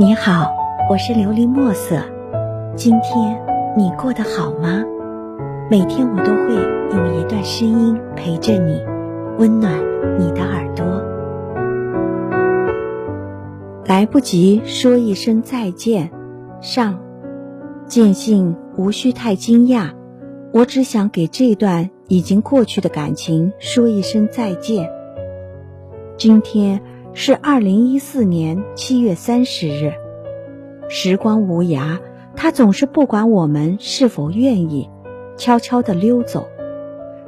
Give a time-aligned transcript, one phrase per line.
[0.00, 0.50] 你好，
[0.88, 2.02] 我是琉璃墨色。
[2.74, 3.38] 今天
[3.76, 4.82] 你过得好吗？
[5.70, 6.54] 每天我都会
[6.96, 8.82] 用一段声音陪着你，
[9.36, 9.74] 温暖
[10.18, 10.86] 你的耳朵。
[13.84, 16.10] 来不及说一声再见，
[16.62, 16.98] 上，
[17.84, 19.90] 见信无需太惊讶，
[20.54, 24.88] 我只想给这段已经过去的感情说一声再见。
[26.16, 26.80] 今天。
[27.12, 29.92] 是二零一四年七月三十日，
[30.88, 31.98] 时光无涯，
[32.36, 34.88] 它总是不管我们是否愿意，
[35.36, 36.46] 悄悄地溜走。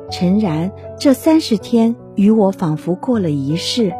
[0.09, 3.93] 诚然，这三十天与我仿佛过了一世。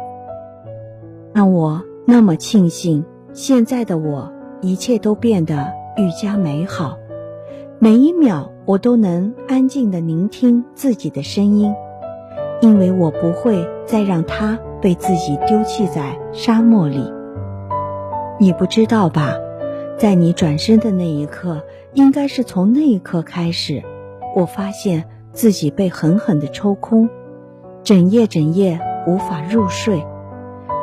[1.33, 3.03] 让我那么庆幸，
[3.33, 4.31] 现在的我
[4.61, 6.97] 一切都变得愈加美好。
[7.77, 11.73] 每一秒，我都能安静地聆听自己的声音，
[12.61, 14.57] 因为我不会再让它。
[14.83, 17.09] 被自己丢弃在沙漠里，
[18.37, 19.33] 你不知道吧？
[19.97, 23.81] 在你转身的那一刻，应该是从那一刻开始，
[24.35, 27.09] 我发现自己被狠狠地抽空，
[27.81, 30.05] 整夜整夜无法入睡。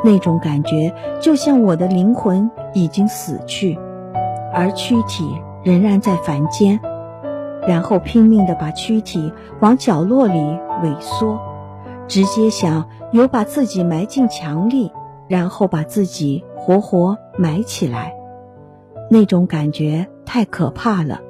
[0.03, 3.77] 那种感觉就像我的灵魂已经死去，
[4.51, 5.29] 而躯体
[5.63, 6.79] 仍然在凡间，
[7.67, 10.39] 然后拼命地把躯体往角落里
[10.83, 11.39] 萎缩。
[12.11, 14.91] 直接想有把自己埋进墙里，
[15.29, 18.13] 然后把自己活活埋起来，
[19.09, 21.21] 那种感觉太可怕了。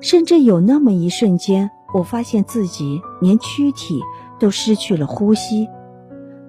[0.00, 4.00] 甚至有那么一瞬间，我发现自己连躯体
[4.40, 5.68] 都失去了呼吸。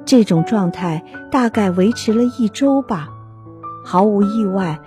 [0.06, 3.10] 这种状态大概维持了一周吧。
[3.84, 4.80] 毫无意外，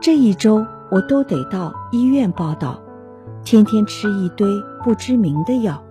[0.00, 2.80] 这一周我都得到医院报道，
[3.44, 4.48] 天天吃一堆
[4.82, 5.84] 不知名的药。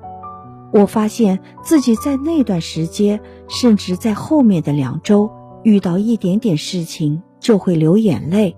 [0.78, 5.32] 我发现自己在那段时间，甚至在后面的两周，
[5.64, 8.58] 遇到一点点事情就会流眼泪，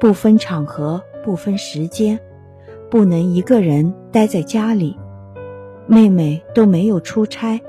[0.00, 2.18] 不分场合，不分时间，
[2.90, 4.98] 不能一个人待在家里。
[5.86, 7.60] 妹妹都没有出差，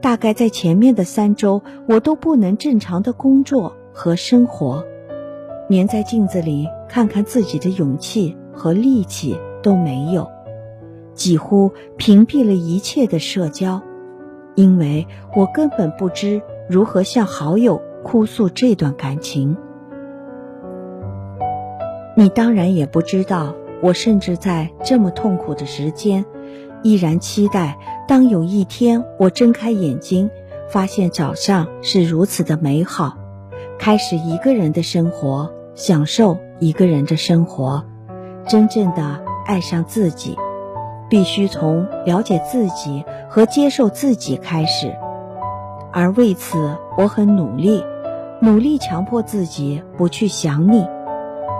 [0.00, 4.82] 大概在前面的三周，我都不能正常的工作和生活，
[5.68, 10.26] 连在镜子里看看自己的勇气和力气都没有。
[11.14, 13.80] 几乎屏蔽了一切的社交，
[14.54, 19.56] 因为我根本不知如何向好友哭诉这段感情。
[22.16, 26.24] 你当然也不知道，我甚至在这么痛苦的时间，
[26.82, 30.30] 依然期待，当有一天我睁开眼睛，
[30.68, 33.16] 发现早上是如此的美好，
[33.78, 37.84] 开始一个人的生活，享受一个人的生活，
[38.46, 40.36] 真正的爱上自己。
[41.08, 44.94] 必须从了解自己和接受自己开始，
[45.92, 47.84] 而为此我很努力，
[48.40, 50.86] 努力强迫自己不去想你，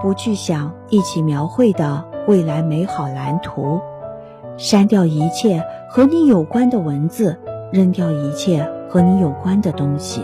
[0.02, 3.80] 不去想一起描绘的未来美好蓝图，
[4.56, 7.38] 删掉一切和你有关的文字，
[7.72, 10.22] 扔掉一切和你有关的东西。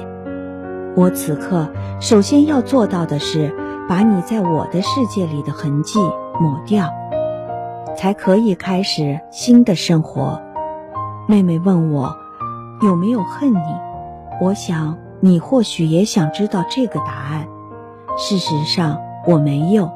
[0.96, 1.68] 我此刻
[2.00, 3.54] 首先要做到的是，
[3.88, 6.00] 把你在我的世界里的痕迹
[6.40, 6.90] 抹掉。
[8.00, 10.40] 才可以开始新的生活。
[11.28, 12.16] 妹妹问我
[12.80, 13.58] 有没有恨你，
[14.40, 17.46] 我想你或许也想知道这个答案。
[18.16, 19.90] 事实上我没有，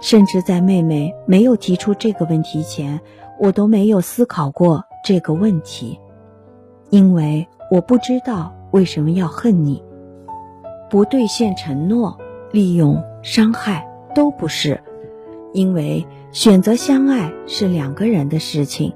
[0.00, 3.00] 甚至在妹妹没有提出这个问题前，
[3.40, 5.98] 我都没有思考过这个问题，
[6.90, 9.82] 因为我不知道为什么要恨你。
[10.88, 12.16] 不兑现承诺、
[12.52, 14.80] 利用、伤害都不是。
[15.52, 18.94] 因为选择相爱是两个人的事情，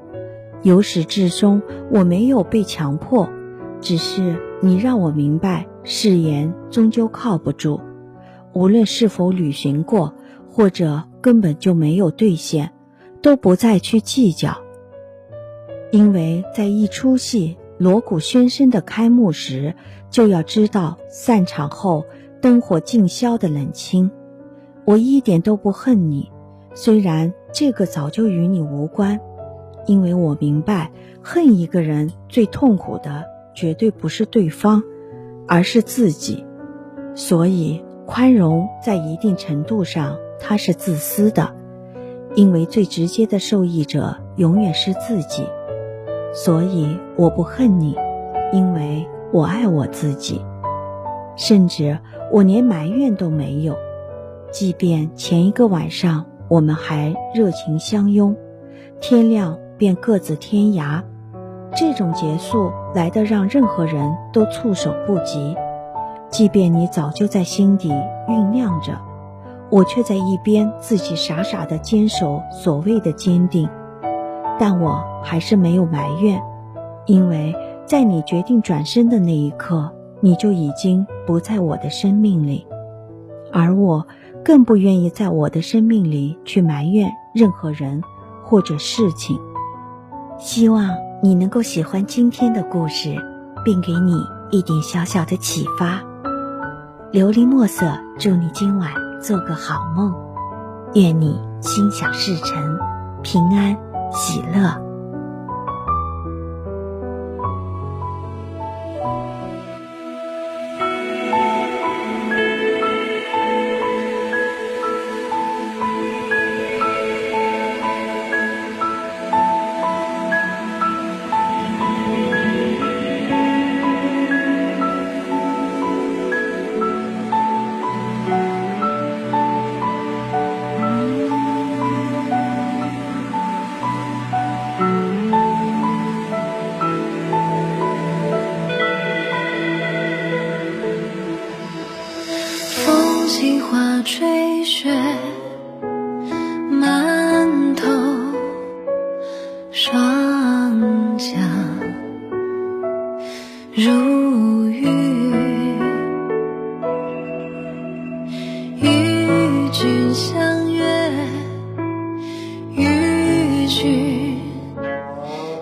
[0.63, 1.61] 由始至终
[1.93, 3.29] 我没有被强迫，
[3.79, 7.83] 只是你让我明白誓言终究靠不住，
[8.55, 10.15] 无论是否履行过，
[10.51, 12.73] 或者根本就没有兑现，
[13.21, 14.57] 都不再去计较。
[15.93, 19.75] 因为在一出戏锣鼓喧声的开幕时，
[20.09, 22.07] 就要知道散场后
[22.41, 24.11] 灯火尽消的冷清。
[24.87, 26.31] 我一点都不恨你。
[26.79, 29.19] 虽然这个早就与你无关，
[29.87, 30.93] 因为我明白，
[31.23, 33.25] 恨一个人最痛苦的
[33.55, 34.83] 绝对不是对方，
[35.49, 36.45] 而是自己。
[37.15, 41.55] 所以，宽容在一定程度上它是自私的，
[42.35, 45.47] 因为最直接的受益者永远是自己。
[46.35, 47.97] 所以，我不恨你，
[48.53, 50.45] 因为我爱我自己，
[51.39, 51.99] 甚至
[52.31, 53.75] 我连埋怨都没有。
[54.53, 56.27] 即便前一个晚上。
[56.49, 58.37] 我们还热情相拥，
[59.01, 61.03] 天亮便各自天涯。
[61.75, 65.55] 这种结束来得让任何人都措手不及。
[66.31, 67.91] 即便你早就在心底
[68.29, 68.93] 酝酿着，
[69.71, 73.69] 我却在一边自己傻傻的坚守所谓的坚定。
[74.59, 76.41] 但我还是没有埋怨，
[77.05, 77.55] 因为
[77.85, 82.67] 在你决定转身的那一刻，你就已经不在我的生命里，
[83.53, 84.07] 而我
[84.47, 88.01] 更不愿意在我的生命里去埋怨任何人
[88.45, 89.41] 或者事情。
[90.39, 90.89] 希望
[91.21, 93.17] 你能够喜欢今天的故事，
[93.65, 94.13] 并给你
[94.53, 96.01] 一点小小的启发。
[97.11, 100.15] 琉璃墨色，祝你今晚做个好梦，
[100.95, 102.79] 愿你心想事成，
[103.25, 103.77] 平安。
[104.13, 104.86] 喜乐。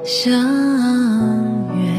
[0.04, 0.30] 相
[1.80, 1.90] 约，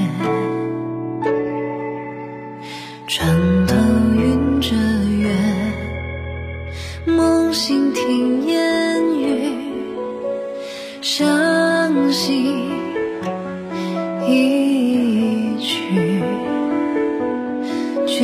[3.07, 3.75] 船头
[4.15, 4.75] 云遮
[5.09, 5.35] 月。
[7.07, 9.49] 梦醒听烟雨，
[11.01, 12.69] 伤心
[14.27, 16.21] 一曲
[18.05, 18.23] 绝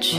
[0.00, 0.16] 句，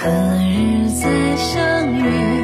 [0.00, 2.37] 何日再相遇？